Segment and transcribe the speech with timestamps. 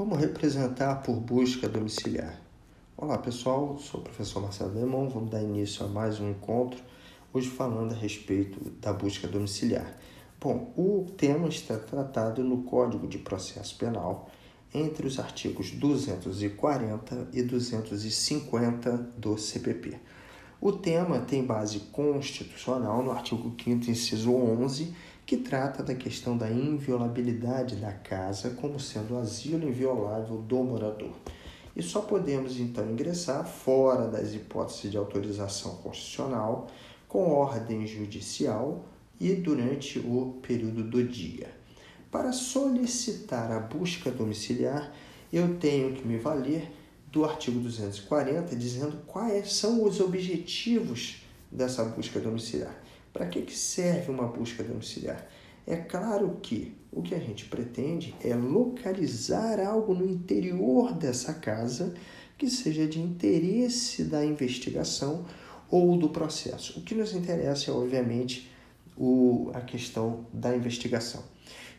[0.00, 2.40] Como representar por busca domiciliar?
[2.96, 6.82] Olá pessoal, sou o professor Marcelo Demon, vamos dar início a mais um encontro,
[7.34, 9.94] hoje falando a respeito da busca domiciliar.
[10.40, 14.30] Bom, o tema está tratado no Código de Processo Penal,
[14.72, 20.00] entre os artigos 240 e 250 do CPP.
[20.62, 24.94] O tema tem base constitucional no artigo 5 inciso 11
[25.30, 31.12] que trata da questão da inviolabilidade da casa como sendo o asilo inviolável do morador.
[31.76, 36.66] E só podemos então ingressar fora das hipóteses de autorização constitucional,
[37.06, 38.84] com ordem judicial
[39.20, 41.54] e durante o período do dia.
[42.10, 44.92] Para solicitar a busca domiciliar,
[45.32, 46.72] eu tenho que me valer
[47.06, 52.89] do artigo 240, dizendo quais são os objetivos dessa busca domiciliar.
[53.12, 55.26] Para que, que serve uma busca domiciliar?
[55.66, 61.94] É claro que o que a gente pretende é localizar algo no interior dessa casa
[62.36, 65.26] que seja de interesse da investigação
[65.70, 66.80] ou do processo.
[66.80, 68.50] O que nos interessa é, obviamente,
[68.96, 71.22] o, a questão da investigação.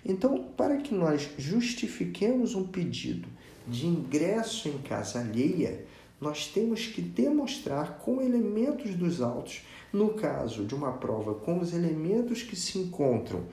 [0.06, 3.28] Então, para que nós justifiquemos um pedido
[3.68, 5.86] de ingresso em casa alheia,
[6.22, 11.74] nós temos que demonstrar com elementos dos autos, no caso de uma prova com os
[11.74, 13.46] elementos que se encontram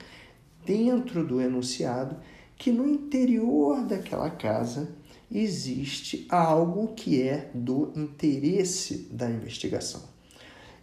[0.63, 2.15] dentro do enunciado,
[2.55, 4.95] que no interior daquela casa
[5.31, 10.03] existe algo que é do interesse da investigação.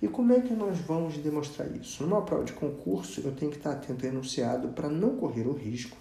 [0.02, 2.02] E como é que nós vamos demonstrar isso?
[2.02, 5.52] Numa prova de concurso, eu tenho que estar atento ao enunciado para não correr o
[5.52, 5.96] risco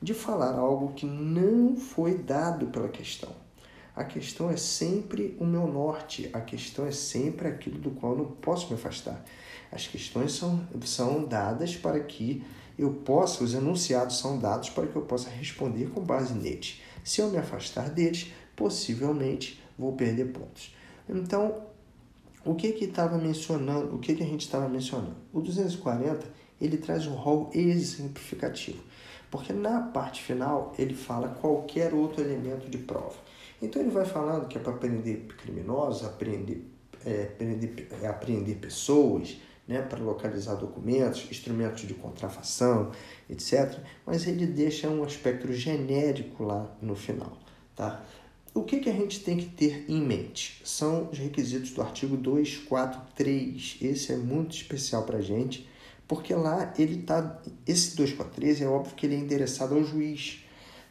[0.00, 3.45] de falar algo que não foi dado pela questão.
[3.96, 8.18] A questão é sempre o meu norte, a questão é sempre aquilo do qual eu
[8.18, 9.24] não posso me afastar.
[9.72, 12.44] As questões são, são dadas para que
[12.78, 16.82] eu possa, os enunciados são dados para que eu possa responder com base neles.
[17.02, 20.76] Se eu me afastar deles, possivelmente vou perder pontos.
[21.08, 21.62] Então,
[22.44, 25.16] o que que estava mencionando, o que que a gente estava mencionando?
[25.32, 26.26] O 240,
[26.60, 28.82] ele traz um rol exemplificativo,
[29.30, 33.16] porque na parte final ele fala qualquer outro elemento de prova.
[33.60, 36.64] Então ele vai falando que é para aprender criminosos, aprender,
[37.04, 37.30] é,
[38.08, 42.92] aprender, é, pessoas, né, para localizar documentos, instrumentos de contrafação,
[43.28, 43.78] etc.
[44.04, 47.36] Mas ele deixa um aspecto genérico lá no final.
[47.74, 48.04] Tá?
[48.56, 50.62] O que, que a gente tem que ter em mente?
[50.64, 53.78] São os requisitos do artigo 243.
[53.82, 55.68] Esse é muito especial para a gente,
[56.08, 57.42] porque lá ele está.
[57.66, 60.42] Esse 243 é óbvio que ele é endereçado ao juiz.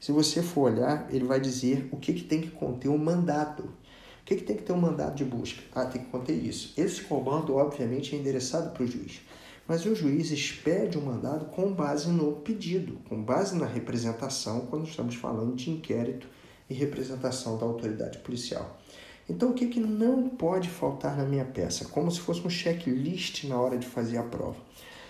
[0.06, 3.64] Se você for olhar, ele vai dizer o que, que tem que conter o mandato.
[3.64, 5.64] O que, que tem que ter um mandato de busca?
[5.74, 6.80] Ah, tem que conter isso.
[6.80, 9.22] Esse comando, obviamente, é endereçado para o juiz.
[9.68, 14.68] Mas o juiz expede o um mandado com base no pedido, com base na representação,
[14.68, 16.28] quando estamos falando de inquérito
[16.70, 18.80] e representação da autoridade policial.
[19.28, 21.86] Então, o que, que não pode faltar na minha peça?
[21.86, 24.58] Como se fosse um checklist na hora de fazer a prova.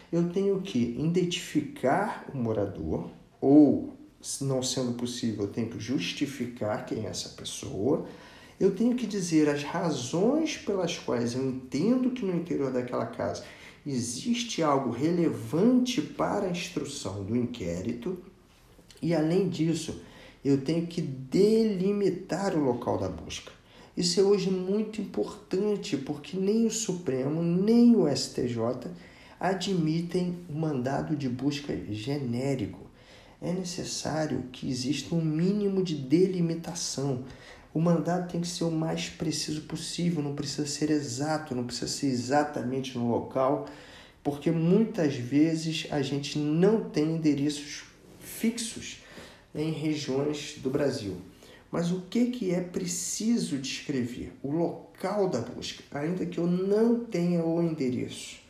[0.10, 3.10] Eu tenho que identificar o morador,
[3.42, 3.94] ou,
[4.42, 8.06] não sendo possível, eu tenho que justificar quem é essa pessoa.
[8.60, 13.44] Eu tenho que dizer as razões pelas quais eu entendo que no interior daquela casa
[13.86, 18.18] existe algo relevante para a instrução do inquérito.
[19.02, 20.02] E, além disso,
[20.44, 23.52] eu tenho que delimitar o local da busca.
[23.96, 28.92] Isso é hoje muito importante porque nem o Supremo nem o STJ
[29.40, 32.85] admitem o mandado de busca genérico.
[33.42, 37.26] É necessário que exista um mínimo de delimitação.
[37.74, 41.88] O mandado tem que ser o mais preciso possível, não precisa ser exato, não precisa
[41.88, 43.68] ser exatamente no local,
[44.24, 47.84] porque muitas vezes a gente não tem endereços
[48.20, 49.04] fixos
[49.54, 51.18] em regiões do Brasil.
[51.72, 54.32] Mas o que, que é preciso descrever?
[54.42, 58.45] O local da busca, ainda que eu não tenha o endereço.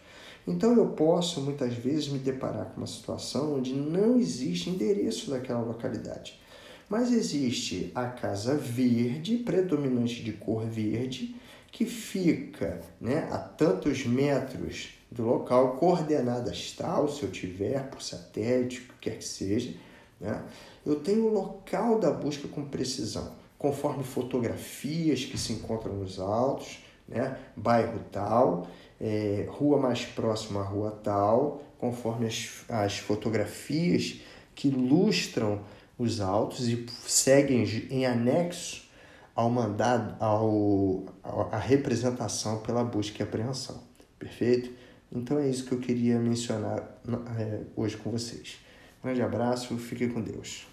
[0.47, 5.61] Então eu posso muitas vezes me deparar com uma situação onde não existe endereço daquela
[5.61, 6.39] localidade.
[6.87, 11.35] Mas existe a casa verde, predominante de cor verde,
[11.71, 18.81] que fica né, a tantos metros do local, coordenadas tal, se eu tiver, por satélite,
[18.81, 19.73] o que quer que seja,
[20.19, 20.43] né?
[20.85, 26.84] Eu tenho o local da busca com precisão, conforme fotografias que se encontram nos autos,
[27.07, 27.37] né?
[27.55, 28.67] bairro tal,
[28.99, 34.21] é, rua mais próxima à rua tal, conforme as, as fotografias
[34.53, 35.61] que ilustram
[35.97, 38.85] os autos e seguem em anexo
[39.35, 41.03] ao mandado, ao,
[41.51, 43.83] à representação pela busca e apreensão.
[44.17, 44.71] Perfeito?
[45.11, 46.99] Então é isso que eu queria mencionar
[47.37, 48.57] é, hoje com vocês.
[49.03, 50.65] Grande abraço, fique com Deus.